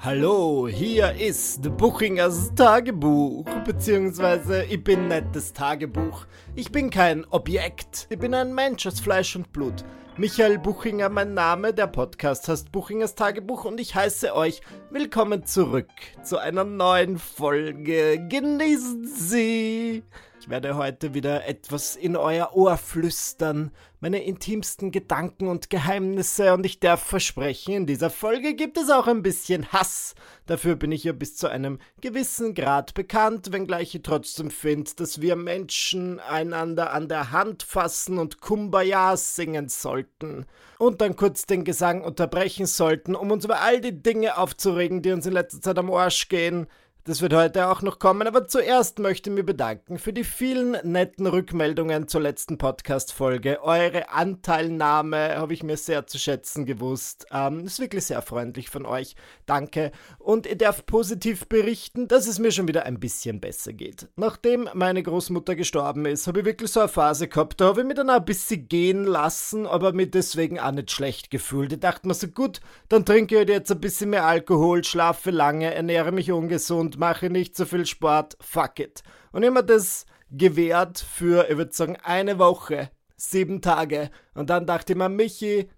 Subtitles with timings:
[0.00, 6.24] Hallo, hier ist Buchingers Tagebuch, beziehungsweise ich bin nicht das Tagebuch.
[6.54, 9.84] Ich bin kein Objekt, ich bin ein Mensch aus Fleisch und Blut.
[10.16, 14.60] Michael Buchinger mein Name, der Podcast heißt Buchingers Tagebuch und ich heiße euch
[14.92, 15.90] willkommen zurück
[16.22, 18.24] zu einer neuen Folge.
[18.28, 20.04] Genießen Sie!
[20.48, 23.70] Ich werde heute wieder etwas in euer Ohr flüstern,
[24.00, 29.08] meine intimsten Gedanken und Geheimnisse und ich darf versprechen, in dieser Folge gibt es auch
[29.08, 30.14] ein bisschen Hass.
[30.46, 35.20] Dafür bin ich ja bis zu einem gewissen Grad bekannt, wenngleich ich trotzdem finde, dass
[35.20, 40.46] wir Menschen einander an der Hand fassen und Kumbaya singen sollten.
[40.78, 45.12] Und dann kurz den Gesang unterbrechen sollten, um uns über all die Dinge aufzuregen, die
[45.12, 46.68] uns in letzter Zeit am Arsch gehen.
[47.04, 50.72] Das wird heute auch noch kommen, aber zuerst möchte ich mich bedanken für die vielen
[50.82, 53.62] netten Rückmeldungen zur letzten Podcast-Folge.
[53.62, 57.26] Eure Anteilnahme habe ich mir sehr zu schätzen gewusst.
[57.30, 59.16] Ähm, ist wirklich sehr freundlich von euch.
[59.46, 59.90] Danke.
[60.18, 64.08] Und ihr darf positiv berichten, dass es mir schon wieder ein bisschen besser geht.
[64.16, 67.86] Nachdem meine Großmutter gestorben ist, habe ich wirklich so eine Phase gehabt, da habe ich
[67.86, 71.72] mich dann auch ein bisschen gehen lassen, aber mir deswegen auch nicht schlecht gefühlt.
[71.72, 75.30] Ich dachte mir so, gut, dann trinke ich halt jetzt ein bisschen mehr Alkohol, schlafe
[75.30, 79.02] lange, ernähre mich ungesund, mache nicht so viel Sport, fuck it.
[79.32, 84.10] Und immer das gewährt für, ich würde sagen, eine Woche, sieben Tage.
[84.34, 85.68] Und dann dachte ich mir, Michi,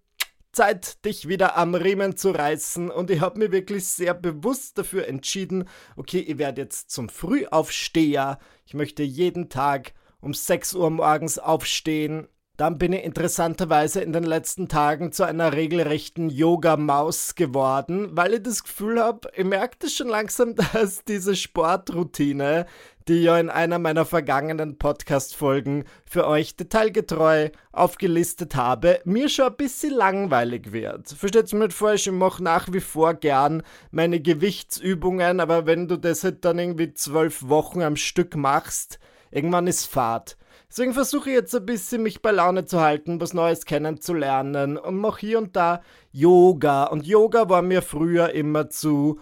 [0.52, 2.90] Zeit, dich wieder am Riemen zu reißen.
[2.90, 8.38] Und ich habe mir wirklich sehr bewusst dafür entschieden, okay, ich werde jetzt zum Frühaufsteher.
[8.66, 12.28] Ich möchte jeden Tag um 6 Uhr morgens aufstehen.
[12.60, 18.42] Dann bin ich interessanterweise in den letzten Tagen zu einer regelrechten Yoga-Maus geworden, weil ich
[18.42, 22.66] das Gefühl habe, ich merke das schon langsam, dass diese Sportroutine,
[23.08, 29.56] die ja in einer meiner vergangenen Podcast-Folgen für euch detailgetreu aufgelistet habe, mir schon ein
[29.56, 31.08] bisschen langweilig wird.
[31.08, 35.96] Versteht's mir nicht falsch, ich mache nach wie vor gern meine Gewichtsübungen, aber wenn du
[35.96, 38.98] das halt dann irgendwie zwölf Wochen am Stück machst,
[39.30, 40.36] irgendwann ist Fahrt.
[40.70, 44.96] Deswegen versuche ich jetzt ein bisschen mich bei Laune zu halten, was Neues kennenzulernen und
[44.96, 46.84] mache hier und da Yoga.
[46.84, 49.20] Und Yoga war mir früher immer zu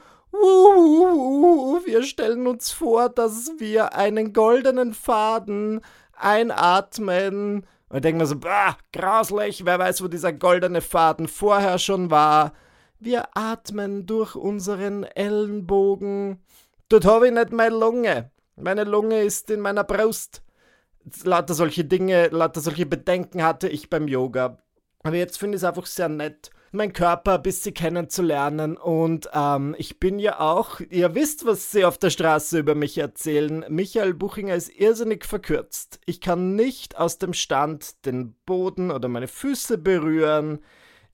[1.86, 5.80] wir stellen uns vor, dass wir einen goldenen Faden
[6.14, 7.66] einatmen.
[7.88, 12.10] Und ich denke mir so, bah, grauslich, wer weiß, wo dieser goldene Faden vorher schon
[12.10, 12.52] war.
[12.98, 16.42] Wir atmen durch unseren Ellenbogen.
[16.88, 18.30] Dort habe ich nicht meine Lunge.
[18.56, 20.42] Meine Lunge ist in meiner Brust
[21.24, 24.58] lauter solche Dinge, lauter solche Bedenken hatte ich beim Yoga.
[25.02, 28.76] Aber jetzt finde ich es einfach sehr nett, meinen Körper ein bisschen kennenzulernen.
[28.76, 32.98] Und ähm, ich bin ja auch, ihr wisst, was sie auf der Straße über mich
[32.98, 33.64] erzählen.
[33.68, 36.00] Michael Buchinger ist irrsinnig verkürzt.
[36.04, 40.60] Ich kann nicht aus dem Stand den Boden oder meine Füße berühren.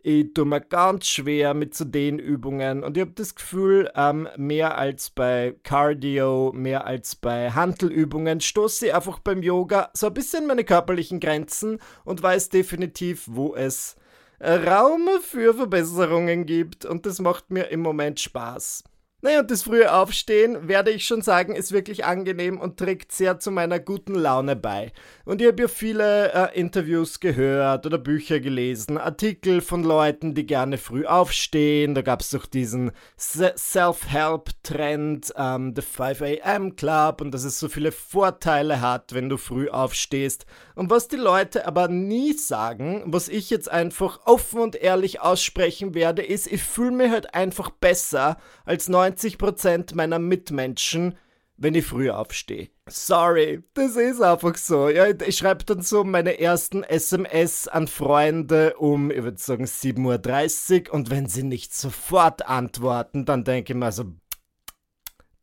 [0.06, 4.28] Ich tue mir ganz schwer mit so den Übungen und ich habe das Gefühl, ähm,
[4.36, 10.12] mehr als bei Cardio, mehr als bei Handelübungen, stoße ich einfach beim Yoga so ein
[10.12, 13.96] bisschen meine körperlichen Grenzen und weiß definitiv, wo es
[14.42, 18.84] Raum für Verbesserungen gibt und das macht mir im Moment Spaß.
[19.24, 23.38] Naja, und das frühe Aufstehen, werde ich schon sagen, ist wirklich angenehm und trägt sehr
[23.38, 24.92] zu meiner guten Laune bei.
[25.24, 30.44] Und ich habe ja viele äh, Interviews gehört oder Bücher gelesen, Artikel von Leuten, die
[30.44, 31.94] gerne früh aufstehen.
[31.94, 37.70] Da gab es doch diesen Self-Help-Trend, ähm, The 5 AM Club und dass es so
[37.70, 40.44] viele Vorteile hat, wenn du früh aufstehst.
[40.74, 45.94] Und was die Leute aber nie sagen, was ich jetzt einfach offen und ehrlich aussprechen
[45.94, 48.36] werde, ist, ich fühle mich halt einfach besser
[48.66, 51.16] als 90 90% meiner Mitmenschen,
[51.56, 52.68] wenn ich früh aufstehe.
[52.88, 54.88] Sorry, das ist einfach so.
[54.88, 60.88] Ja, ich schreibe dann so meine ersten SMS an Freunde um, ich würde sagen, 7.30
[60.88, 64.04] Uhr und wenn sie nicht sofort antworten, dann denke ich mir so,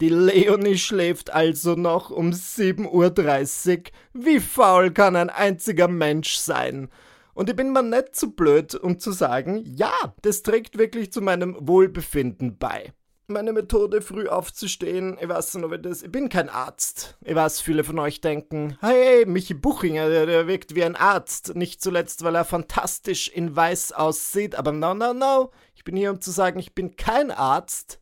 [0.01, 3.83] die Leonie schläft also noch um 7.30 Uhr.
[4.13, 6.89] Wie faul kann ein einziger Mensch sein?
[7.33, 11.21] Und ich bin mir nicht zu blöd, um zu sagen, ja, das trägt wirklich zu
[11.21, 12.93] meinem Wohlbefinden bei
[13.31, 15.17] meine Methode, früh aufzustehen.
[15.19, 16.03] Ich weiß nicht, ob ich das.
[16.03, 17.17] Ich bin kein Arzt.
[17.21, 21.55] Ich weiß, viele von euch denken, hey, Michi Buchinger, der, der wirkt wie ein Arzt.
[21.55, 24.55] Nicht zuletzt, weil er fantastisch in weiß aussieht.
[24.55, 25.51] Aber no, no, no.
[25.75, 27.99] Ich bin hier, um zu sagen, ich bin kein Arzt.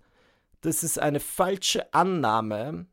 [0.62, 2.88] Das ist eine falsche Annahme.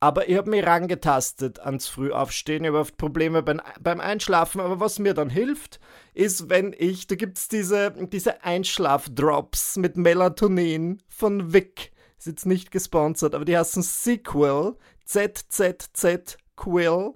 [0.00, 2.62] Aber ich habe mich rangetastet ans Frühaufstehen.
[2.62, 4.60] Ich habe oft Probleme beim, beim Einschlafen.
[4.60, 5.80] Aber was mir dann hilft,
[6.14, 11.90] ist, wenn ich, da gibt es diese, diese Einschlafdrops mit Melatonin von Vic.
[12.16, 14.76] Ist jetzt nicht gesponsert, aber die heißen Sequel.
[15.04, 17.14] ZZZ Quill.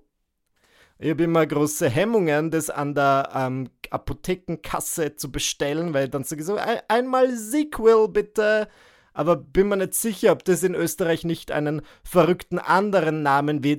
[0.98, 6.42] Ich habe immer große Hemmungen, das an der ähm, Apothekenkasse zu bestellen, weil dann sage
[6.42, 6.56] ich so,
[6.88, 8.68] einmal Sequel bitte
[9.14, 13.76] aber bin mir nicht sicher, ob das in Österreich nicht einen verrückten anderen Namen wie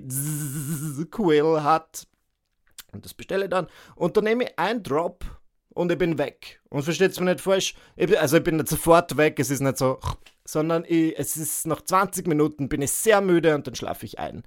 [1.10, 2.08] Quill hat.
[2.92, 3.68] Und das bestelle ich dann.
[3.96, 5.26] Und dann nehme ich einen Drop
[5.70, 6.62] und ich bin weg.
[6.70, 7.76] Und versteht es mir nicht falsch.
[7.96, 10.00] Ich, also ich bin nicht sofort weg, es ist nicht so,
[10.46, 14.20] sondern ich, es ist nach 20 Minuten bin ich sehr müde und dann schlafe ich
[14.20, 14.44] ein.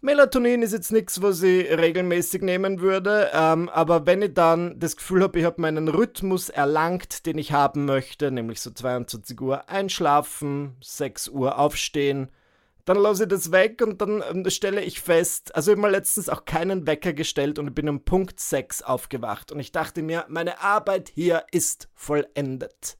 [0.00, 4.96] Melatonin ist jetzt nichts, was ich regelmäßig nehmen würde, ähm, aber wenn ich dann das
[4.96, 9.68] Gefühl habe, ich habe meinen Rhythmus erlangt, den ich haben möchte, nämlich so 22 Uhr
[9.68, 12.30] einschlafen, 6 Uhr aufstehen,
[12.84, 15.92] dann lasse ich das weg und dann ähm, stelle ich fest, also ich habe mir
[15.92, 20.26] letztens auch keinen Wecker gestellt und bin um Punkt 6 aufgewacht und ich dachte mir,
[20.28, 22.98] meine Arbeit hier ist vollendet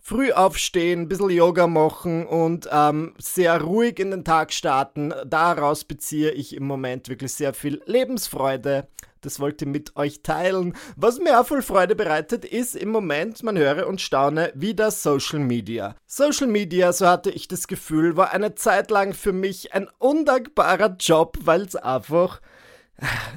[0.00, 5.12] früh aufstehen, ein bisschen Yoga machen und ähm, sehr ruhig in den Tag starten.
[5.26, 8.88] Daraus beziehe ich im Moment wirklich sehr viel Lebensfreude.
[9.20, 10.74] Das wollte ich mit euch teilen.
[10.96, 15.40] Was mir auch voll Freude bereitet, ist im Moment, man höre und staune, wieder Social
[15.40, 15.94] Media.
[16.06, 20.96] Social Media, so hatte ich das Gefühl, war eine Zeit lang für mich ein undankbarer
[20.98, 22.40] Job, weil es einfach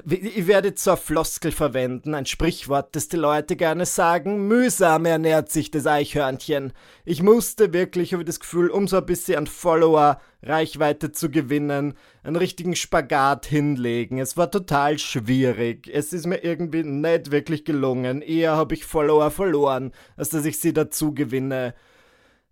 [0.06, 4.48] ich werde zur Floskel verwenden, ein Sprichwort, das die Leute gerne sagen.
[4.48, 6.74] Mühsam ernährt sich das Eichhörnchen.
[7.06, 11.94] Ich musste wirklich, ich das Gefühl, um so ein bisschen an Follower, Reichweite zu gewinnen,
[12.24, 14.20] einen richtigen Spagat hinlegen.
[14.20, 15.90] Es war total schwierig.
[15.92, 18.22] Es ist mir irgendwie nicht wirklich gelungen.
[18.22, 21.74] Eher habe ich Follower verloren, als dass ich sie dazu gewinne.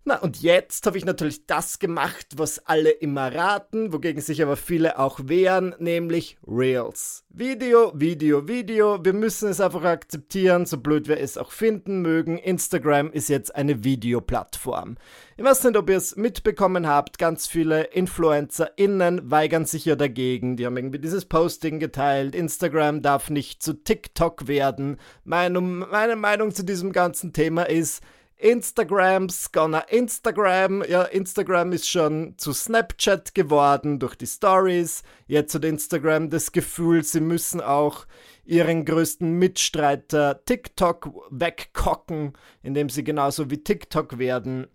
[0.04, 4.56] Na, und jetzt habe ich natürlich das gemacht, was alle immer raten, wogegen sich aber
[4.56, 7.24] viele auch wehren, nämlich Reels.
[7.28, 9.04] Video, Video, Video.
[9.04, 12.36] Wir müssen es einfach akzeptieren, so blöd wir es auch finden mögen.
[12.36, 14.96] Instagram ist jetzt eine Videoplattform.
[15.36, 20.56] Ich weiß nicht, ob ihr es mitbekommen habt, ganz viele InfluencerInnen weigern sich ja dagegen.
[20.56, 22.34] Die haben irgendwie dieses Posting geteilt.
[22.34, 24.98] Instagram darf nicht zu TikTok werden.
[25.22, 28.02] Meine, meine Meinung zu diesem ganzen Thema ist,
[28.42, 30.82] Instagrams gonna Instagram.
[30.88, 35.04] Ja, Instagram ist schon zu Snapchat geworden durch die Stories.
[35.28, 38.04] Jetzt hat Instagram das Gefühl, sie müssen auch
[38.44, 42.32] ihren größten Mitstreiter TikTok wegkocken,
[42.64, 44.66] indem sie genauso wie TikTok werden.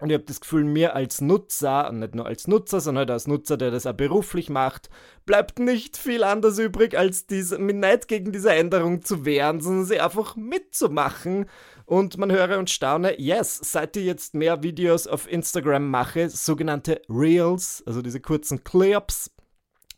[0.00, 3.10] Und ich habe das Gefühl, mir als Nutzer, und nicht nur als Nutzer, sondern halt
[3.10, 4.90] als Nutzer, der das auch beruflich macht,
[5.26, 9.86] bleibt nicht viel anders übrig, als diese, mit Neid gegen diese Änderung zu wehren, sondern
[9.86, 11.46] sie einfach mitzumachen
[11.88, 17.00] und man höre und staune, yes, seit ich jetzt mehr Videos auf Instagram mache, sogenannte
[17.08, 19.30] Reels, also diese kurzen Clips,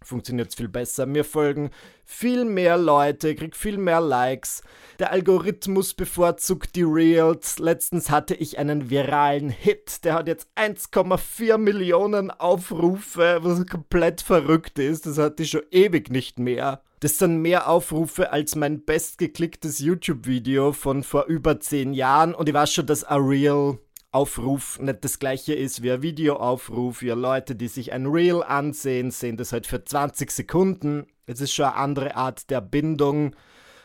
[0.03, 1.05] funktioniert es viel besser.
[1.05, 1.71] Mir folgen
[2.05, 4.63] viel mehr Leute, krieg viel mehr Likes.
[5.01, 7.59] Der Algorithmus bevorzugt die Reels.
[7.59, 10.05] Letztens hatte ich einen viralen Hit.
[10.05, 15.07] Der hat jetzt 1,4 Millionen Aufrufe, was komplett verrückt ist.
[15.07, 16.83] Das hatte ich schon ewig nicht mehr.
[17.01, 22.35] Das sind mehr Aufrufe als mein bestgeklicktes YouTube-Video von vor über 10 Jahren.
[22.35, 23.79] Und ich weiß schon, dass ein Reel
[24.13, 27.01] Aufruf nicht das gleiche ist wie ein Videoaufruf.
[27.01, 31.07] Ja, Leute, die sich ein Reel ansehen, sehen das halt für 20 Sekunden.
[31.25, 33.35] Es ist schon eine andere Art der Bindung.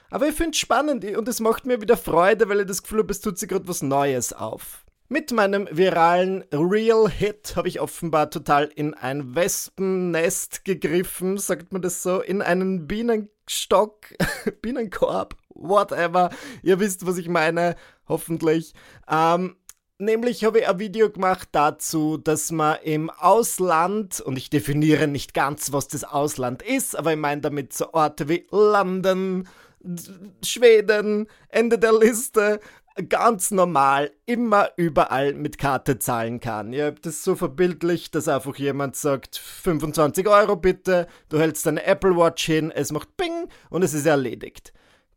[0.09, 3.00] Aber ich finde es spannend und es macht mir wieder Freude, weil ich das Gefühl
[3.00, 4.84] habe, es tut sich gerade was Neues auf.
[5.07, 12.01] Mit meinem viralen Real-Hit habe ich offenbar total in ein Wespennest gegriffen, sagt man das
[12.01, 14.07] so, in einen Bienenstock,
[14.63, 16.31] Bienenkorb, whatever.
[16.63, 17.75] Ihr wisst, was ich meine,
[18.07, 18.73] hoffentlich.
[19.07, 19.55] Ähm,
[19.97, 25.33] Nämlich habe ich ein Video gemacht dazu, dass man im Ausland, und ich definiere nicht
[25.33, 29.47] ganz, was das Ausland ist, aber ich meine damit so Orte wie London,
[30.43, 32.59] Schweden, Ende der Liste,
[33.09, 36.71] ganz normal immer überall mit Karte zahlen kann.
[36.71, 41.85] Ihr habt das so verbildlicht, dass einfach jemand sagt, 25 Euro bitte, du hältst deine
[41.85, 44.71] Apple Watch hin, es macht Ping und es ist erledigt.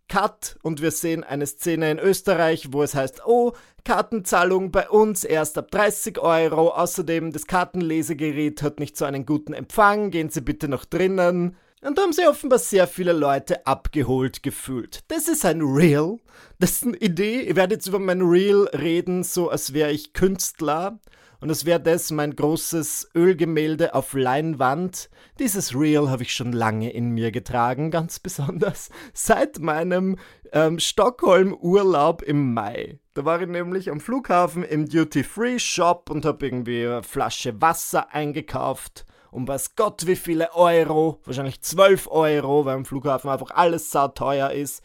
[0.09, 3.53] Cut und wir sehen eine Szene in Österreich, wo es heißt, oh,
[3.85, 6.71] Kartenzahlung bei uns erst ab 30 Euro.
[6.71, 11.57] Außerdem, das Kartenlesegerät hat nicht so einen guten Empfang, gehen Sie bitte noch drinnen.
[11.81, 15.05] Und da haben sich offenbar sehr viele Leute abgeholt gefühlt.
[15.09, 16.19] Das ist ein Reel.
[16.59, 17.43] Das ist eine Idee.
[17.43, 20.99] Ich werde jetzt über mein Reel reden, so als wäre ich Künstler.
[21.41, 25.09] Und es wäre das mein großes Ölgemälde auf Leinwand.
[25.39, 30.17] Dieses Reel habe ich schon lange in mir getragen, ganz besonders seit meinem
[30.51, 32.99] ähm, Stockholm-Urlaub im Mai.
[33.15, 39.05] Da war ich nämlich am Flughafen im Duty-Free-Shop und habe irgendwie eine Flasche Wasser eingekauft
[39.31, 44.51] um weiß Gott wie viele Euro, wahrscheinlich 12 Euro, weil am Flughafen einfach alles sauteuer
[44.51, 44.83] ist.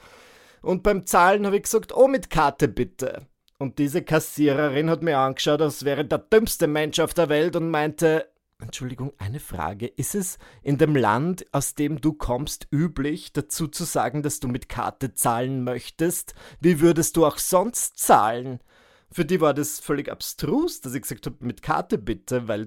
[0.61, 3.27] Und beim Zahlen habe ich gesagt, oh, mit Karte bitte.
[3.59, 7.69] Und diese Kassiererin hat mir angeschaut, als wäre der dümmste Mensch auf der Welt und
[7.69, 8.27] meinte,
[8.59, 9.87] Entschuldigung, eine Frage.
[9.87, 14.47] Ist es in dem Land, aus dem du kommst, üblich, dazu zu sagen, dass du
[14.47, 16.33] mit Karte zahlen möchtest?
[16.59, 18.59] Wie würdest du auch sonst zahlen?
[19.13, 22.65] Für die war das völlig abstrus, dass ich gesagt habe, mit Karte bitte, weil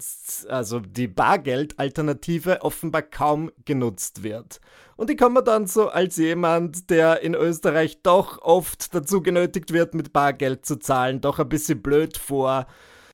[0.49, 4.61] also die Bargeld-Alternative offenbar kaum genutzt wird.
[4.95, 9.95] Und ich komme dann so als jemand, der in Österreich doch oft dazu genötigt wird,
[9.95, 12.69] mit Bargeld zu zahlen, doch ein bisschen blöd vor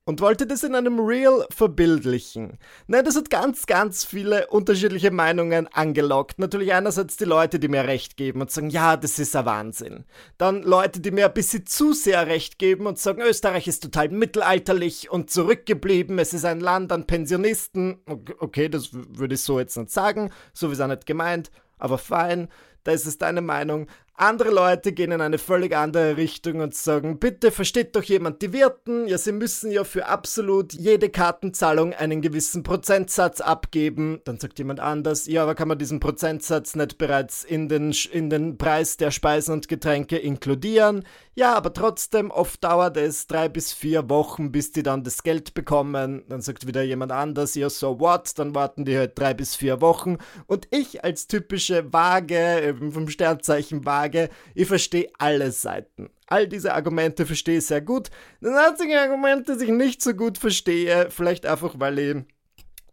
[0.05, 2.57] und wollte das in einem Reel verbildlichen.
[2.87, 6.39] Ne, das hat ganz, ganz viele unterschiedliche Meinungen angelockt.
[6.39, 10.03] Natürlich einerseits die Leute, die mir recht geben und sagen, ja, das ist ein Wahnsinn.
[10.37, 14.09] Dann Leute, die mir ein bisschen zu sehr recht geben und sagen, Österreich ist total
[14.09, 17.99] mittelalterlich und zurückgeblieben, es ist ein Land an Pensionisten.
[18.39, 21.97] Okay, das würde ich so jetzt nicht sagen, so wie es auch nicht gemeint, aber
[21.97, 22.49] fein
[22.83, 23.87] da ist es deine Meinung.
[24.15, 28.53] Andere Leute gehen in eine völlig andere Richtung und sagen, bitte versteht doch jemand die
[28.53, 34.21] Wirten, ja, sie müssen ja für absolut jede Kartenzahlung einen gewissen Prozentsatz abgeben.
[34.25, 38.29] Dann sagt jemand anders, ja, aber kann man diesen Prozentsatz nicht bereits in den, in
[38.29, 41.03] den Preis der Speisen und Getränke inkludieren?
[41.35, 45.55] Ja, aber trotzdem, oft dauert es drei bis vier Wochen, bis die dann das Geld
[45.55, 46.23] bekommen.
[46.29, 48.37] Dann sagt wieder jemand anders, ja, so what?
[48.37, 50.17] Dann warten die halt drei bis vier Wochen.
[50.45, 56.09] Und ich als typische Waage, vom Sternzeichen Waage, sage, ich verstehe alle Seiten.
[56.27, 58.09] All diese Argumente verstehe ich sehr gut.
[58.41, 62.15] Das einzige Argument, das ich nicht so gut verstehe, vielleicht einfach, weil ich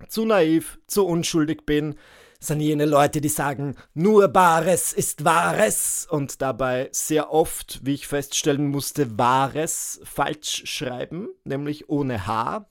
[0.09, 1.97] zu naiv, zu unschuldig bin,
[2.38, 8.07] sind jene Leute, die sagen, nur Bares ist Wahres und dabei sehr oft, wie ich
[8.07, 12.67] feststellen musste, Wahres falsch schreiben, nämlich ohne H.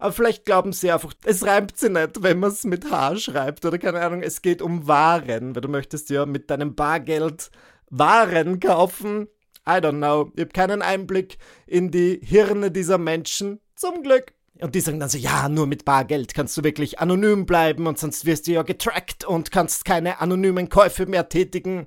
[0.00, 3.66] Aber vielleicht glauben sie einfach, es reimt sie nicht, wenn man es mit H schreibt
[3.66, 7.50] oder keine Ahnung, es geht um Waren, weil du möchtest ja mit deinem Bargeld
[7.90, 9.28] waren kaufen.
[9.68, 10.32] I don't know.
[10.34, 13.60] Ich habe keinen Einblick in die Hirne dieser Menschen.
[13.76, 14.32] Zum Glück.
[14.62, 17.98] Und die sagen dann so, ja, nur mit Bargeld kannst du wirklich anonym bleiben und
[17.98, 21.86] sonst wirst du ja getrackt und kannst keine anonymen Käufe mehr tätigen.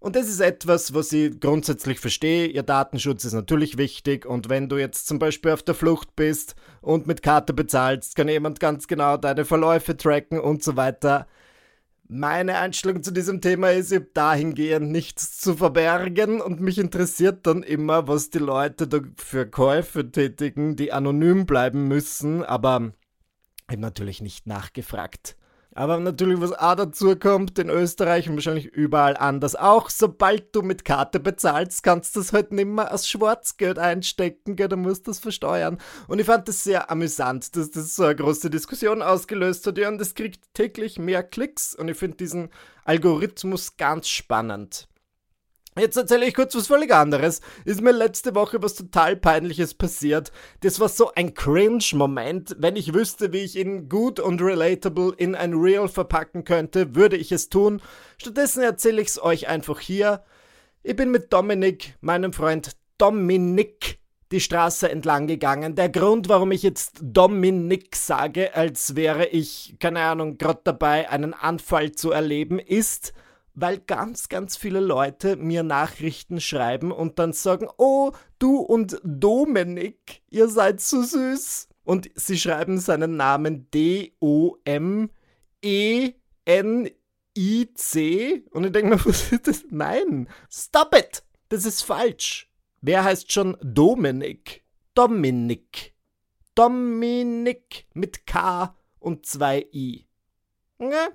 [0.00, 2.46] Und das ist etwas, was ich grundsätzlich verstehe.
[2.46, 6.54] Ihr Datenschutz ist natürlich wichtig und wenn du jetzt zum Beispiel auf der Flucht bist
[6.80, 11.26] und mit Karte bezahlst, kann jemand ganz genau deine Verläufe tracken und so weiter.
[12.06, 17.62] Meine Einstellung zu diesem Thema ist, ich dahingehend nichts zu verbergen und mich interessiert dann
[17.64, 22.92] immer, was die Leute da für Käufe tätigen, die anonym bleiben müssen, aber
[23.66, 25.36] ich habe natürlich nicht nachgefragt.
[25.78, 30.62] Aber natürlich, was auch dazu kommt, in Österreich und wahrscheinlich überall anders auch, sobald du
[30.62, 35.20] mit Karte bezahlst, kannst du das halt nimmer als Schwarzgeld einstecken, gell, du musst das
[35.20, 35.78] versteuern.
[36.08, 39.86] Und ich fand das sehr amüsant, dass das so eine große Diskussion ausgelöst hat, ja,
[39.86, 42.48] und es kriegt täglich mehr Klicks und ich finde diesen
[42.84, 44.88] Algorithmus ganz spannend.
[45.78, 47.40] Jetzt erzähle ich kurz was völlig anderes.
[47.64, 50.32] Ist mir letzte Woche was total Peinliches passiert.
[50.60, 52.56] Das war so ein Cringe-Moment.
[52.58, 57.16] Wenn ich wüsste, wie ich ihn gut und relatable in ein Reel verpacken könnte, würde
[57.16, 57.80] ich es tun.
[58.18, 60.22] Stattdessen erzähle ich es euch einfach hier.
[60.82, 63.98] Ich bin mit Dominik, meinem Freund Dominik,
[64.30, 65.74] die Straße entlang gegangen.
[65.74, 71.34] Der Grund, warum ich jetzt Dominik sage, als wäre ich, keine Ahnung, gerade dabei, einen
[71.34, 73.14] Anfall zu erleben, ist,
[73.60, 80.22] weil ganz, ganz viele Leute mir Nachrichten schreiben und dann sagen, oh, du und Dominik,
[80.30, 81.68] ihr seid so süß.
[81.82, 85.14] Und sie schreiben seinen Namen D-O-M-E-N-I-C.
[88.50, 89.64] Und ich denke mir, was ist das?
[89.70, 91.22] Nein, stop it!
[91.48, 92.50] Das ist falsch.
[92.80, 94.62] Wer heißt schon Dominik?
[94.94, 95.94] Dominik.
[96.54, 100.06] Dominik mit K und zwei I.
[100.78, 101.08] Ja,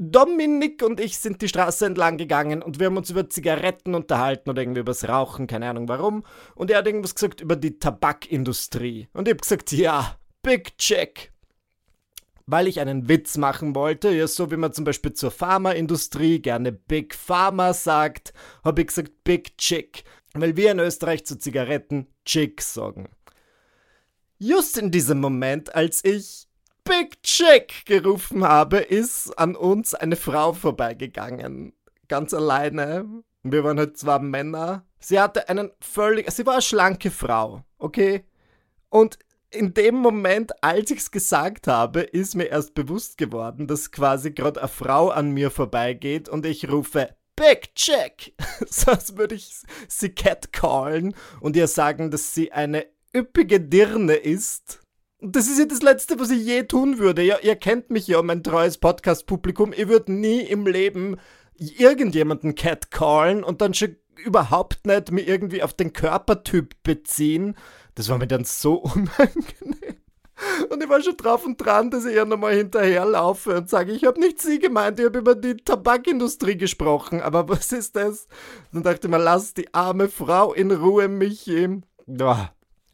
[0.00, 4.48] Dominik und ich sind die Straße entlang gegangen und wir haben uns über Zigaretten unterhalten
[4.48, 6.24] oder irgendwie über das Rauchen, keine Ahnung warum.
[6.54, 9.08] Und er hat irgendwas gesagt über die Tabakindustrie.
[9.12, 11.32] Und ich habe gesagt, ja, Big Check.
[12.46, 16.72] Weil ich einen Witz machen wollte, ja, so wie man zum Beispiel zur Pharmaindustrie gerne
[16.72, 18.32] Big Pharma sagt,
[18.64, 20.04] habe ich gesagt Big Chick.
[20.32, 23.08] Weil wir in Österreich zu Zigaretten Chick sagen.
[24.38, 26.47] Just in diesem Moment, als ich
[26.88, 31.74] Big Chick gerufen habe, ist an uns eine Frau vorbeigegangen.
[32.08, 33.22] Ganz alleine.
[33.42, 34.86] Wir waren halt zwei Männer.
[34.98, 36.30] Sie hatte einen völlig.
[36.30, 38.24] Sie war eine schlanke Frau, okay?
[38.88, 39.18] Und
[39.50, 44.30] in dem Moment, als ich es gesagt habe, ist mir erst bewusst geworden, dass quasi
[44.30, 48.34] gerade eine Frau an mir vorbeigeht und ich rufe Big Chick.
[48.66, 54.80] so als würde ich sie catcallen und ihr sagen, dass sie eine üppige Dirne ist
[55.20, 57.22] das ist ja das Letzte, was ich je tun würde.
[57.22, 59.72] Ja, ihr kennt mich ja, mein treues Podcast-Publikum.
[59.72, 61.16] Ich würde nie im Leben
[61.56, 67.56] irgendjemanden catcallen und dann schon überhaupt nicht mir irgendwie auf den Körpertyp beziehen.
[67.94, 69.96] Das war mir dann so unangenehm.
[70.70, 74.04] Und ich war schon drauf und dran, dass ich ihr nochmal hinterherlaufe und sage, ich
[74.04, 77.20] habe nicht sie gemeint, ich habe über die Tabakindustrie gesprochen.
[77.20, 78.28] Aber was ist das?
[78.72, 81.80] Dann dachte ich mir, lass die arme Frau in Ruhe, Michi.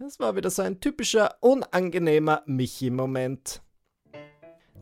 [0.00, 3.62] Das war wieder so ein typischer, unangenehmer Michi-Moment.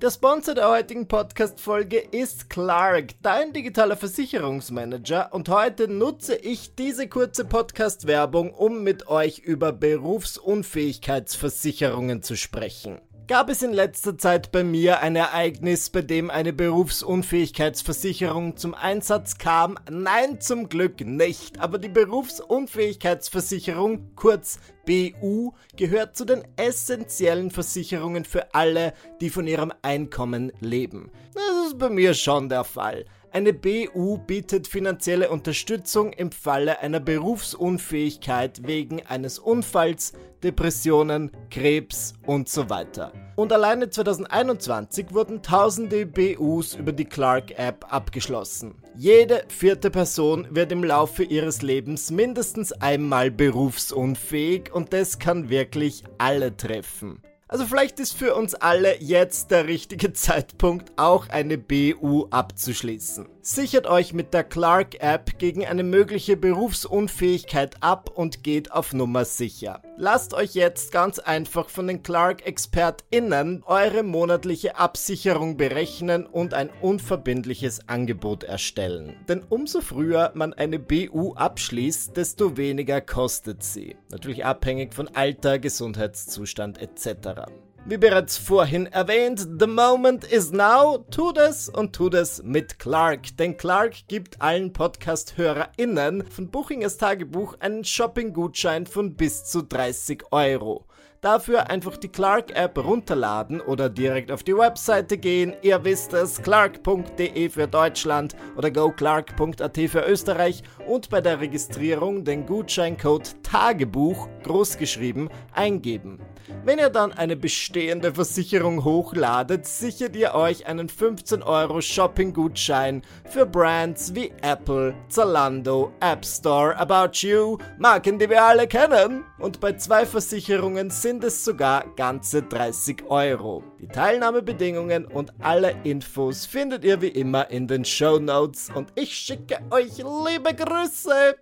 [0.01, 5.35] Der Sponsor der heutigen Podcast-Folge ist Clark, dein digitaler Versicherungsmanager.
[5.35, 12.99] Und heute nutze ich diese kurze Podcast-Werbung, um mit euch über Berufsunfähigkeitsversicherungen zu sprechen.
[13.29, 19.39] Gab es in letzter Zeit bei mir ein Ereignis, bei dem eine Berufsunfähigkeitsversicherung zum Einsatz
[19.39, 19.79] kam?
[19.89, 21.61] Nein, zum Glück nicht.
[21.61, 29.73] Aber die Berufsunfähigkeitsversicherung, kurz BU, gehört zu den essentiellen Versicherungen für alle, die von ihrem
[29.83, 31.13] Einkommen leben.
[31.33, 33.05] Das ist bei mir schon der Fall.
[33.35, 40.13] Eine BU bietet finanzielle Unterstützung im Falle einer Berufsunfähigkeit wegen eines Unfalls,
[40.43, 43.11] Depressionen, Krebs und so weiter.
[43.35, 48.75] Und alleine 2021 wurden tausende BUs über die Clark App abgeschlossen.
[48.95, 56.05] Jede vierte Person wird im Laufe ihres Lebens mindestens einmal berufsunfähig und das kann wirklich
[56.19, 57.23] alle treffen.
[57.53, 63.29] Also vielleicht ist für uns alle jetzt der richtige Zeitpunkt, auch eine BU abzuschließen.
[63.45, 69.25] Sichert euch mit der Clark App gegen eine mögliche Berufsunfähigkeit ab und geht auf Nummer
[69.25, 69.83] sicher.
[69.97, 76.71] Lasst euch jetzt ganz einfach von den Clark ExpertInnen eure monatliche Absicherung berechnen und ein
[76.83, 79.17] unverbindliches Angebot erstellen.
[79.29, 83.97] Denn umso früher man eine BU abschließt, desto weniger kostet sie.
[84.13, 87.51] Natürlich abhängig von Alter, Gesundheitszustand etc.
[87.85, 91.05] Wie bereits vorhin erwähnt, the moment is now.
[91.11, 93.37] Tut es und tut es mit Clark.
[93.39, 100.87] Denn Clark gibt allen Podcast-HörerInnen von Buchingers Tagebuch einen Shopping-Gutschein von bis zu 30 Euro.
[101.23, 105.55] Dafür einfach die Clark-App runterladen oder direkt auf die Webseite gehen.
[105.63, 112.45] Ihr wisst es, clark.de für Deutschland oder goclark.at für Österreich und bei der Registrierung den
[112.45, 116.19] Gutscheincode Tagebuch großgeschrieben eingeben.
[116.65, 123.47] Wenn ihr dann eine bestehende Versicherung hochladet, sichert ihr euch einen 15 Euro Shopping-Gutschein für
[123.47, 129.25] Brands wie Apple, Zalando, App Store, About You, Marken, die wir alle kennen.
[129.43, 133.65] Und bei zwei Versicherungen sind es sogar ganze 30 Euro.
[133.81, 139.13] Die Teilnahmebedingungen und alle Infos findet ihr wie immer in den Show Notes und ich
[139.13, 141.35] schicke euch liebe Grüße.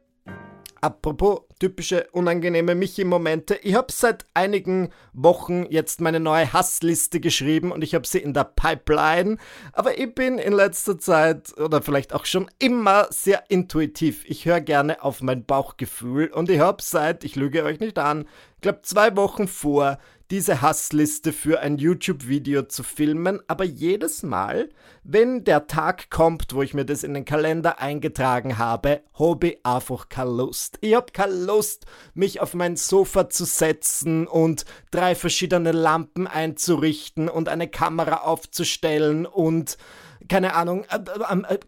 [0.82, 3.58] Apropos typische unangenehme Michi-Momente.
[3.62, 8.32] Ich habe seit einigen Wochen jetzt meine neue Hassliste geschrieben und ich habe sie in
[8.32, 9.36] der Pipeline.
[9.72, 14.24] Aber ich bin in letzter Zeit oder vielleicht auch schon immer sehr intuitiv.
[14.24, 18.26] Ich höre gerne auf mein Bauchgefühl und ich habe seit, ich lüge euch nicht an,
[18.54, 19.98] ich glaube zwei Wochen vor,
[20.30, 24.68] diese Hassliste für ein YouTube-Video zu filmen, aber jedes Mal,
[25.02, 29.66] wenn der Tag kommt, wo ich mir das in den Kalender eingetragen habe, habe ich
[29.66, 30.78] einfach keine Lust.
[30.82, 37.28] Ich habe keine Lust, mich auf mein Sofa zu setzen und drei verschiedene Lampen einzurichten
[37.28, 39.78] und eine Kamera aufzustellen und
[40.30, 41.58] keine Ahnung, äh, äh, äh,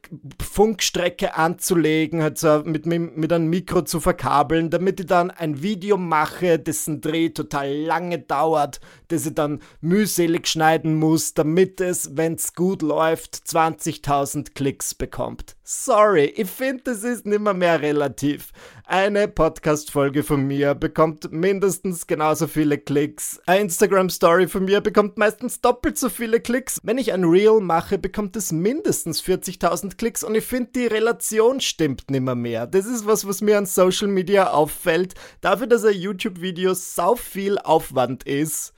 [0.40, 5.96] Funkstrecke anzulegen, halt so mit, mit einem Mikro zu verkabeln, damit ich dann ein Video
[5.96, 12.35] mache, dessen Dreh total lange dauert, das ich dann mühselig schneiden muss, damit es, wenn
[12.35, 15.57] es gut läuft, 20.000 Klicks bekommt.
[15.64, 18.51] Sorry, ich finde, das ist nimmer mehr relativ.
[18.85, 23.40] Eine Podcast-Folge von mir bekommt mindestens genauso viele Klicks.
[23.46, 26.81] Eine Instagram-Story von mir bekommt meistens doppelt so viele Klicks.
[26.83, 31.61] Wenn ich ein Reel mache, bekommt es mindestens 40.000 Klicks und ich finde, die Relation
[31.61, 32.66] stimmt nimmer mehr.
[32.66, 35.14] Das ist was, was mir an Social Media auffällt.
[35.42, 38.75] Dafür, dass ein YouTube-Video sau viel Aufwand ist,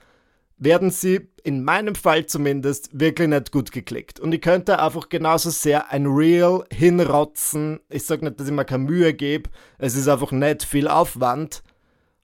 [0.56, 4.20] werden sie, in meinem Fall zumindest, wirklich nicht gut geklickt.
[4.20, 7.80] Und ich könnte einfach genauso sehr ein Reel hinrotzen.
[7.88, 9.50] Ich sage nicht, dass ich mir keine Mühe gebe.
[9.78, 11.62] Es ist einfach nicht viel Aufwand.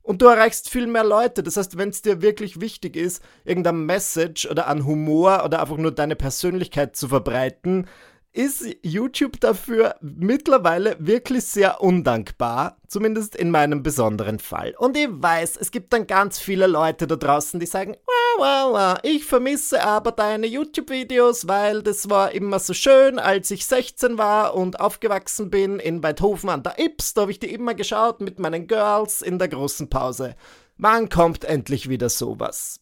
[0.03, 1.43] Und du erreichst viel mehr Leute.
[1.43, 5.77] Das heißt, wenn es dir wirklich wichtig ist, irgendein Message oder an Humor oder einfach
[5.77, 7.87] nur deine Persönlichkeit zu verbreiten,
[8.33, 14.75] ist YouTube dafür mittlerweile wirklich sehr undankbar, zumindest in meinem besonderen Fall.
[14.79, 17.97] Und ich weiß, es gibt dann ganz viele Leute da draußen, die sagen,
[18.39, 24.19] wow, ich vermisse aber deine YouTube-Videos, weil das war immer so schön, als ich 16
[24.19, 28.21] war und aufgewachsen bin in Weidhofen an der Ips, da habe ich die immer geschaut
[28.21, 30.37] mit meinen Girls in der großen Pause.
[30.79, 32.81] Wann kommt endlich wieder sowas?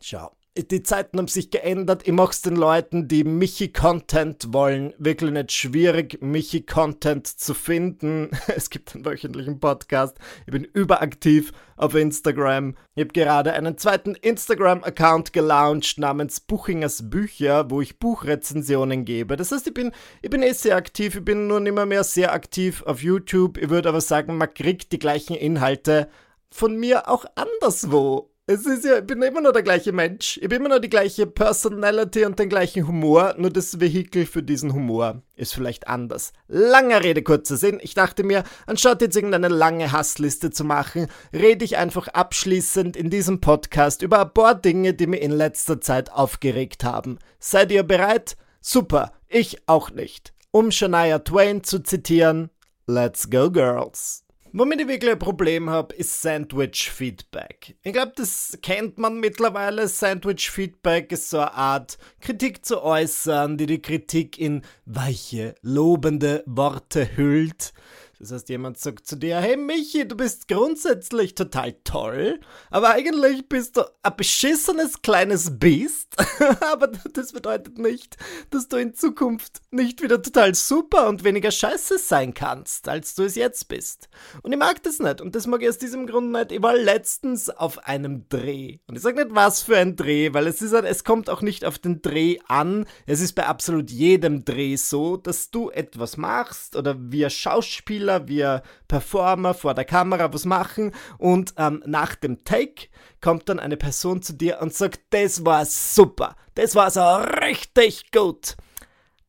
[0.00, 0.30] Schau.
[0.56, 2.06] Die Zeiten haben sich geändert.
[2.06, 8.30] Ich mache es den Leuten, die Michi-Content wollen, wirklich nicht schwierig, Michi-Content zu finden.
[8.56, 10.16] Es gibt einen wöchentlichen Podcast.
[10.46, 12.76] Ich bin überaktiv auf Instagram.
[12.94, 19.36] Ich habe gerade einen zweiten Instagram-Account gelauncht namens Buchingers Bücher, wo ich Buchrezensionen gebe.
[19.36, 19.90] Das heißt, ich bin,
[20.22, 21.16] ich bin eh sehr aktiv.
[21.16, 23.58] Ich bin nur nicht mehr sehr aktiv auf YouTube.
[23.58, 26.08] Ich würde aber sagen, man kriegt die gleichen Inhalte
[26.50, 28.30] von mir auch anderswo.
[28.46, 30.36] Es ist ja, ich bin immer noch der gleiche Mensch.
[30.36, 34.42] Ich bin immer noch die gleiche Personality und den gleichen Humor, nur das Vehikel für
[34.42, 36.34] diesen Humor ist vielleicht anders.
[36.46, 37.80] Langer Rede, kurzer Sinn.
[37.82, 43.08] Ich dachte mir, anstatt jetzt irgendeine lange Hassliste zu machen, rede ich einfach abschließend in
[43.08, 47.18] diesem Podcast über ein paar Dinge, die mir in letzter Zeit aufgeregt haben.
[47.38, 48.36] Seid ihr bereit?
[48.60, 50.34] Super, ich auch nicht.
[50.50, 52.50] Um Shania Twain zu zitieren,
[52.86, 54.23] Let's go, Girls.
[54.56, 57.74] Womit ich wirklich ein Problem habe, ist Sandwich-Feedback.
[57.82, 59.88] Ich glaube, das kennt man mittlerweile.
[59.88, 67.16] Sandwich-Feedback ist so eine Art, Kritik zu äußern, die die Kritik in weiche, lobende Worte
[67.16, 67.72] hüllt.
[68.18, 73.48] Das heißt, jemand sagt zu dir, hey Michi, du bist grundsätzlich total toll, aber eigentlich
[73.48, 76.14] bist du ein beschissenes kleines Biest.
[76.72, 78.16] aber das bedeutet nicht,
[78.50, 83.24] dass du in Zukunft nicht wieder total super und weniger scheiße sein kannst, als du
[83.24, 84.08] es jetzt bist.
[84.42, 86.52] Und ich mag das nicht und das mag ich aus diesem Grund nicht.
[86.52, 88.78] Ich war letztens auf einem Dreh.
[88.86, 91.64] Und ich sage nicht, was für ein Dreh, weil es ist es kommt auch nicht
[91.64, 92.86] auf den Dreh an.
[93.06, 98.28] Es ist bei absolut jedem Dreh so, dass du etwas machst oder wir Schauspieler Schauspieler,
[98.28, 102.88] wir Performer vor der Kamera was machen und ähm, nach dem Take
[103.20, 107.02] kommt dann eine Person zu dir und sagt, das war super, das war so
[107.42, 108.56] richtig gut.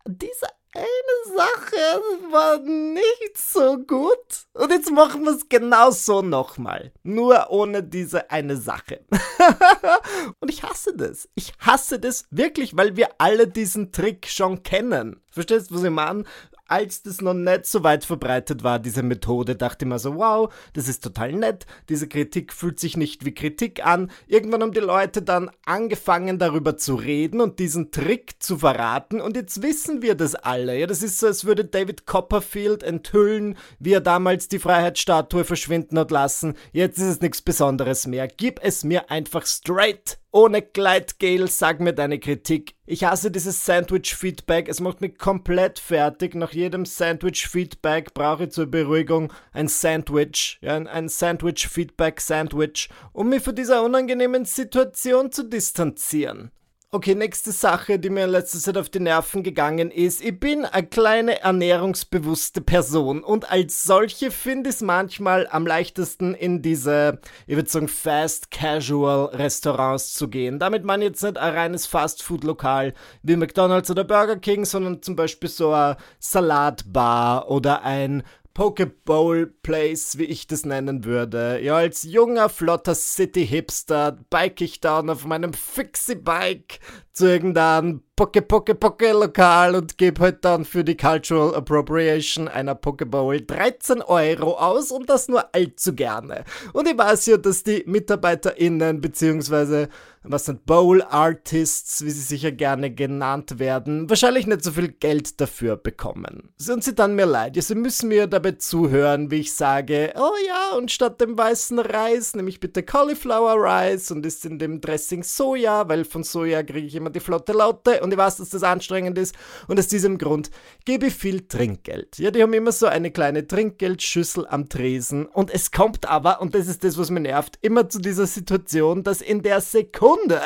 [0.08, 4.46] Diese eine Sache war nicht so gut.
[4.54, 6.92] Und jetzt machen wir es genau so nochmal.
[7.02, 9.06] Nur ohne diese eine Sache.
[10.42, 11.30] und ich hasse das.
[11.34, 15.22] Ich hasse das wirklich, weil wir alle diesen Trick schon kennen.
[15.32, 16.26] Verstehst du, was ich meine?
[16.68, 20.54] Als das noch nicht so weit verbreitet war, diese Methode, dachte ich mir so, wow,
[20.74, 24.12] das ist total nett, diese Kritik fühlt sich nicht wie Kritik an.
[24.28, 29.36] Irgendwann haben die Leute dann angefangen darüber zu reden und diesen Trick zu verraten und
[29.36, 30.78] jetzt wissen wir das alle.
[30.80, 36.00] Ja, das ist so, als würde David Copperfield enthüllen, wie er damals die Freiheitsstatue verschwinden
[36.00, 36.56] hat lassen.
[36.72, 38.28] Jetzt ist es nichts Besonderes mehr.
[38.28, 42.76] Gib es mir einfach straight ohne Gleitgel, sag mir deine Kritik.
[42.86, 46.36] Ich hasse dieses Sandwich-Feedback, es macht mich komplett fertig.
[46.36, 53.56] Nach jedem Sandwich-Feedback brauche ich zur Beruhigung ein Sandwich, ja, ein Sandwich-Feedback-Sandwich, um mich von
[53.56, 56.52] dieser unangenehmen Situation zu distanzieren.
[56.96, 60.24] Okay, nächste Sache, die mir in letzter Zeit auf die Nerven gegangen ist.
[60.24, 66.34] Ich bin eine kleine ernährungsbewusste Person und als solche finde ich es manchmal am leichtesten
[66.34, 70.58] in diese, ich würde sagen, Fast Casual Restaurants zu gehen.
[70.58, 75.02] Damit man jetzt nicht ein reines Fast Food Lokal wie McDonald's oder Burger King, sondern
[75.02, 78.24] zum Beispiel so ein Salatbar oder ein
[78.56, 81.60] Pokeball Place, wie ich das nennen würde.
[81.62, 86.80] Ja, als junger, flotter City-Hipster bike ich dann auf meinem Fixie-Bike
[87.16, 92.76] zu irgendeinem Poke Poke Poke Lokal und gebe halt dann für die Cultural Appropriation einer
[92.76, 96.44] Pokeball 13 Euro aus und das nur allzu gerne.
[96.74, 99.90] Und ich weiß ja, dass die MitarbeiterInnen beziehungsweise
[100.28, 105.40] was sind Bowl Artists, wie sie sicher gerne genannt werden, wahrscheinlich nicht so viel Geld
[105.40, 106.50] dafür bekommen.
[106.68, 107.56] Und sie dann mir leid.
[107.56, 111.78] Ja, sie müssen mir dabei zuhören, wie ich sage, oh ja, und statt dem weißen
[111.80, 116.64] Reis nehme ich bitte Cauliflower Rice und ist in dem Dressing Soja, weil von Soja
[116.64, 119.36] kriege ich immer die flotte Laute und ich weiß, dass das anstrengend ist
[119.68, 120.52] und aus diesem Grund
[120.86, 122.18] gebe ich viel Trinkgeld.
[122.18, 126.56] Ja, die haben immer so eine kleine Trinkgeldschüssel am Tresen und es kommt aber, und
[126.56, 130.42] das ist das, was mir nervt, immer zu dieser Situation, dass in der Sekunde,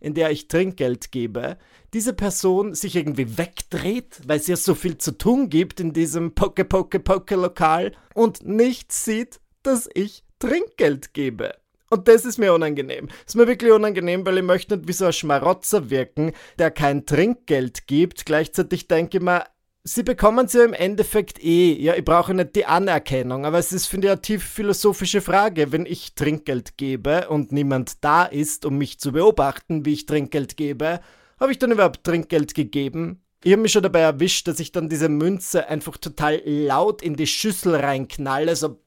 [0.00, 1.58] in der ich Trinkgeld gebe,
[1.94, 6.34] diese Person sich irgendwie wegdreht, weil es ja so viel zu tun gibt in diesem
[6.34, 11.61] Poke-Poke-Poke-Lokal und nicht sieht, dass ich Trinkgeld gebe.
[11.92, 13.08] Und das ist mir unangenehm.
[13.08, 16.70] Das ist mir wirklich unangenehm, weil ich möchte nicht wie so ein Schmarotzer wirken, der
[16.70, 18.24] kein Trinkgeld gibt.
[18.24, 19.44] Gleichzeitig denke ich mir,
[19.84, 21.74] sie bekommen es ja im Endeffekt eh.
[21.74, 25.70] Ja, ich brauche nicht die Anerkennung, aber es ist, finde ich, eine tief philosophische Frage.
[25.70, 30.56] Wenn ich Trinkgeld gebe und niemand da ist, um mich zu beobachten, wie ich Trinkgeld
[30.56, 31.00] gebe,
[31.38, 33.22] habe ich dann überhaupt Trinkgeld gegeben?
[33.44, 37.16] Ich habe mich schon dabei erwischt, dass ich dann diese Münze einfach total laut in
[37.16, 38.80] die Schüssel reinknalle, so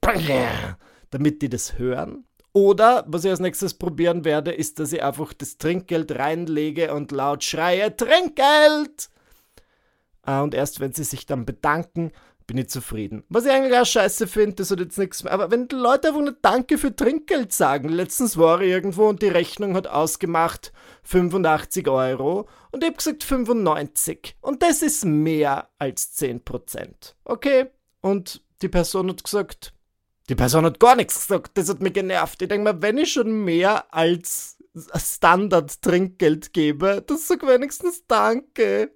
[1.11, 2.25] damit die das hören.
[2.55, 7.11] Oder, was ich als nächstes probieren werde, ist, dass ich einfach das Trinkgeld reinlege und
[7.11, 9.09] laut schreie, Trinkgeld!
[10.21, 12.13] Ah, und erst wenn sie sich dann bedanken,
[12.47, 13.25] bin ich zufrieden.
[13.27, 15.33] Was ich eigentlich auch scheiße finde, das hat jetzt nichts mehr.
[15.33, 19.21] Aber wenn die Leute einfach nicht Danke für Trinkgeld sagen, letztens war ich irgendwo und
[19.21, 20.71] die Rechnung hat ausgemacht
[21.03, 24.37] 85 Euro und ich habe gesagt 95.
[24.39, 27.15] Und das ist mehr als 10%.
[27.25, 27.65] Okay?
[27.99, 29.74] Und die Person hat gesagt,
[30.29, 32.41] die Person hat gar nichts gesagt, das hat mich genervt.
[32.41, 34.57] Ich denke mir, wenn ich schon mehr als
[34.95, 38.91] Standard-Trinkgeld gebe, dann sag wenigstens Danke.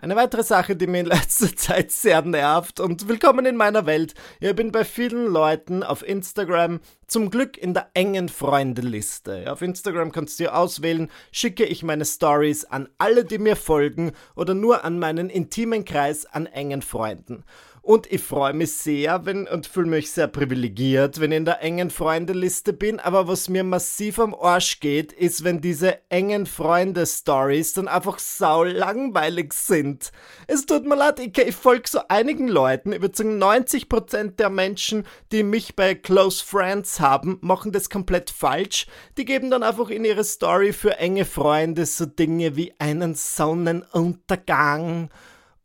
[0.00, 4.14] Eine weitere Sache, die mir in letzter Zeit sehr nervt und willkommen in meiner Welt.
[4.40, 9.50] Ich bin bei vielen Leuten auf Instagram zum Glück in der engen Freundeliste.
[9.52, 14.54] Auf Instagram kannst du auswählen, schicke ich meine Stories an alle, die mir folgen oder
[14.54, 17.44] nur an meinen intimen Kreis an engen Freunden.
[17.88, 21.62] Und ich freue mich sehr wenn, und fühle mich sehr privilegiert, wenn ich in der
[21.62, 23.00] engen Freundeliste bin.
[23.00, 28.64] Aber was mir massiv am Arsch geht, ist, wenn diese engen Freunde-Stories dann einfach sau
[28.64, 30.12] langweilig sind.
[30.46, 34.50] Es tut mir leid, ich, ich folge so einigen Leuten, ich würde sagen 90% der
[34.50, 38.86] Menschen, die mich bei Close Friends haben, machen das komplett falsch.
[39.16, 45.08] Die geben dann einfach in ihre Story für enge Freunde so Dinge wie einen Sonnenuntergang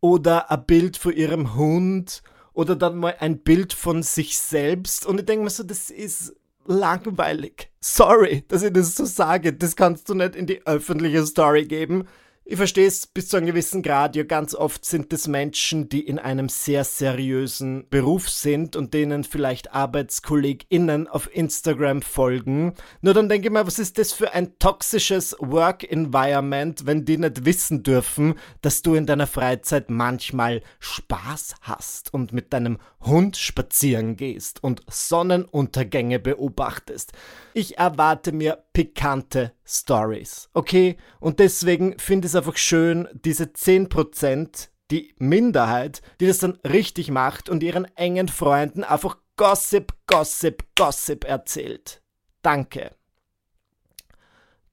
[0.04, 5.06] oder ein Bild von ihrem Hund oder dann mal ein Bild von sich selbst.
[5.06, 6.36] Und ich denke mir so, das ist
[6.66, 7.72] langweilig.
[7.80, 9.54] Sorry, dass ich das so sage.
[9.54, 12.06] Das kannst du nicht in die öffentliche Story geben.
[12.46, 14.18] Ich verstehe es bis zu einem gewissen Grad.
[14.18, 19.24] Ja, ganz oft sind es Menschen, die in einem sehr seriösen Beruf sind und denen
[19.24, 22.74] vielleicht ArbeitskollegInnen auf Instagram folgen.
[23.00, 27.46] Nur dann denke ich mir, was ist das für ein toxisches Work-Environment, wenn die nicht
[27.46, 34.18] wissen dürfen, dass du in deiner Freizeit manchmal Spaß hast und mit deinem Hund spazieren
[34.18, 37.14] gehst und Sonnenuntergänge beobachtest.
[37.54, 40.50] Ich erwarte mir pikante Stories.
[40.54, 40.98] Okay?
[41.20, 47.10] Und deswegen finde ich es einfach schön, diese 10%, die Minderheit, die das dann richtig
[47.10, 52.02] macht und ihren engen Freunden einfach Gossip, Gossip, Gossip erzählt.
[52.42, 52.92] Danke.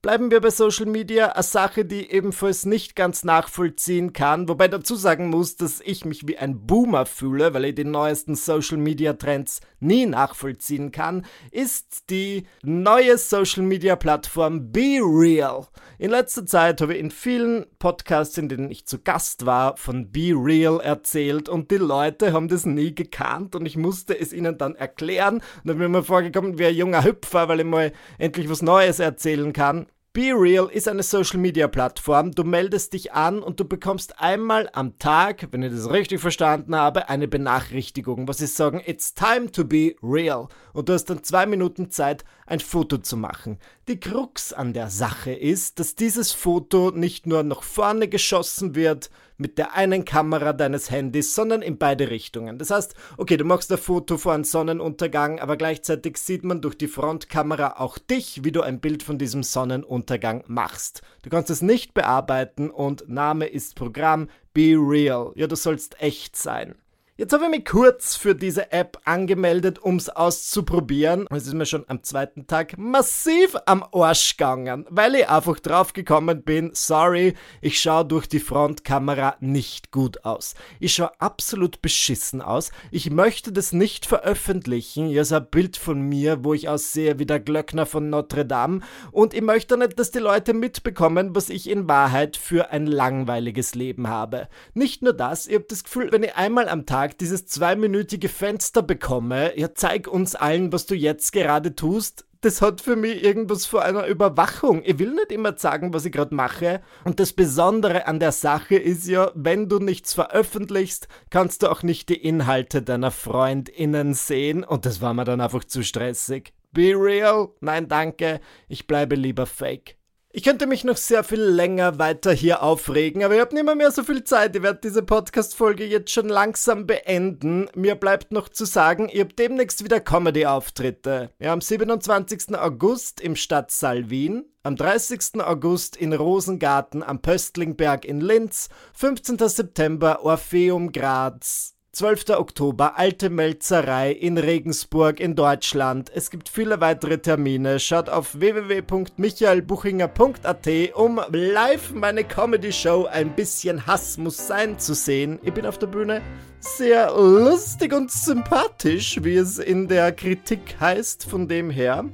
[0.01, 4.95] Bleiben wir bei Social Media, eine Sache, die ebenfalls nicht ganz nachvollziehen kann, wobei dazu
[4.95, 9.13] sagen muss, dass ich mich wie ein Boomer fühle, weil ich die neuesten Social Media
[9.13, 15.67] Trends nie nachvollziehen kann, ist die neue Social Media Plattform Be Real.
[15.99, 20.11] In letzter Zeit habe ich in vielen Podcasts, in denen ich zu Gast war, von
[20.11, 24.57] Be Real erzählt und die Leute haben das nie gekannt und ich musste es ihnen
[24.57, 28.49] dann erklären und dann bin mir vorgekommen wie ein junger Hüpfer, weil ich mal endlich
[28.49, 29.85] was Neues erzählen kann.
[30.13, 32.33] Be Real ist eine Social Media Plattform.
[32.33, 36.75] Du meldest dich an und du bekommst einmal am Tag, wenn ich das richtig verstanden
[36.75, 40.49] habe, eine Benachrichtigung, was sie sagen, it's time to be real.
[40.73, 43.57] Und du hast dann zwei Minuten Zeit, ein Foto zu machen.
[43.87, 49.09] Die Krux an der Sache ist, dass dieses Foto nicht nur nach vorne geschossen wird
[49.41, 52.59] mit der einen Kamera deines Handys, sondern in beide Richtungen.
[52.59, 56.77] Das heißt, okay, du machst ein Foto vor einem Sonnenuntergang, aber gleichzeitig sieht man durch
[56.77, 61.01] die Frontkamera auch dich, wie du ein Bild von diesem Sonnenuntergang machst.
[61.23, 65.31] Du kannst es nicht bearbeiten und Name ist Programm Be Real.
[65.35, 66.75] Ja, du sollst echt sein.
[67.21, 71.27] Jetzt habe ich mich kurz für diese App angemeldet, um es auszuprobieren.
[71.29, 75.93] Es ist mir schon am zweiten Tag massiv am Arsch gegangen, weil ich einfach drauf
[75.93, 80.55] gekommen bin, sorry, ich schaue durch die Frontkamera nicht gut aus.
[80.79, 82.71] Ich schaue absolut beschissen aus.
[82.89, 85.09] Ich möchte das nicht veröffentlichen.
[85.09, 88.79] Hier ist ein Bild von mir, wo ich aussehe wie der Glöckner von Notre Dame.
[89.11, 93.75] Und ich möchte nicht, dass die Leute mitbekommen, was ich in Wahrheit für ein langweiliges
[93.75, 94.47] Leben habe.
[94.73, 98.29] Nicht nur das, ich habe das Gefühl, wenn ich einmal am Tag Tag dieses zweiminütige
[98.29, 103.21] Fenster bekomme, ja, zeig uns allen, was du jetzt gerade tust, das hat für mich
[103.21, 104.81] irgendwas vor einer Überwachung.
[104.85, 106.81] Ich will nicht immer sagen, was ich gerade mache.
[107.03, 111.83] Und das Besondere an der Sache ist ja, wenn du nichts veröffentlichst, kannst du auch
[111.83, 114.63] nicht die Inhalte deiner FreundInnen sehen.
[114.63, 116.53] Und das war mir dann einfach zu stressig.
[116.71, 117.49] Be real?
[117.59, 118.39] Nein, danke.
[118.69, 119.97] Ich bleibe lieber fake.
[120.33, 123.75] Ich könnte mich noch sehr viel länger weiter hier aufregen, aber ich habe nicht mehr,
[123.75, 124.55] mehr so viel Zeit.
[124.55, 127.67] Ich werde diese Podcast-Folge jetzt schon langsam beenden.
[127.75, 131.31] Mir bleibt noch zu sagen, ihr habt demnächst wieder Comedy-Auftritte.
[131.39, 132.57] Ja, am 27.
[132.57, 135.41] August im Stadtsaal Wien, am 30.
[135.41, 139.37] August in Rosengarten am Pöstlingberg in Linz, 15.
[139.49, 142.29] September Orpheum Graz, 12.
[142.37, 146.09] Oktober, Alte Melzerei in Regensburg in Deutschland.
[146.15, 147.81] Es gibt viele weitere Termine.
[147.81, 155.37] Schaut auf www.michaelbuchinger.at, um live meine Comedy-Show Ein bisschen Hass muss sein zu sehen.
[155.43, 156.21] Ich bin auf der Bühne
[156.61, 161.25] sehr lustig und sympathisch, wie es in der Kritik heißt.
[161.25, 162.05] Von dem her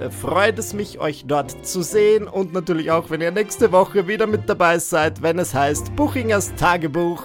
[0.00, 4.08] äh, freut es mich, euch dort zu sehen und natürlich auch, wenn ihr nächste Woche
[4.08, 7.22] wieder mit dabei seid, wenn es heißt Buchingers Tagebuch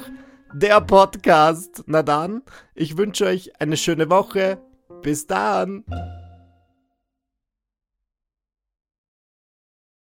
[0.54, 1.84] der Podcast.
[1.88, 2.42] Na dann,
[2.76, 4.60] ich wünsche euch eine schöne Woche.
[5.02, 5.84] Bis dann.